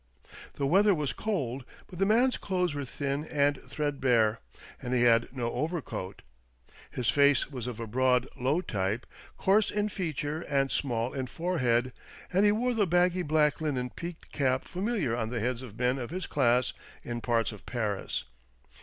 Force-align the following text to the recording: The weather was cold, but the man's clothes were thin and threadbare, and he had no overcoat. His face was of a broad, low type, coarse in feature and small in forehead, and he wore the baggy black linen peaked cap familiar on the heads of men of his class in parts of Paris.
The 0.55 0.65
weather 0.65 0.95
was 0.95 1.13
cold, 1.13 1.63
but 1.85 1.99
the 1.99 2.07
man's 2.07 2.35
clothes 2.35 2.73
were 2.73 2.85
thin 2.85 3.23
and 3.25 3.61
threadbare, 3.69 4.39
and 4.81 4.95
he 4.95 5.03
had 5.03 5.27
no 5.37 5.51
overcoat. 5.53 6.23
His 6.89 7.11
face 7.11 7.51
was 7.51 7.67
of 7.67 7.79
a 7.79 7.85
broad, 7.85 8.27
low 8.35 8.61
type, 8.61 9.05
coarse 9.37 9.69
in 9.69 9.89
feature 9.89 10.41
and 10.41 10.71
small 10.71 11.13
in 11.13 11.27
forehead, 11.27 11.93
and 12.33 12.43
he 12.45 12.51
wore 12.51 12.73
the 12.73 12.87
baggy 12.87 13.21
black 13.21 13.61
linen 13.61 13.91
peaked 13.91 14.31
cap 14.31 14.65
familiar 14.65 15.15
on 15.15 15.29
the 15.29 15.39
heads 15.39 15.61
of 15.61 15.77
men 15.77 15.99
of 15.99 16.09
his 16.09 16.25
class 16.25 16.73
in 17.03 17.21
parts 17.21 17.51
of 17.51 17.67
Paris. 17.67 18.23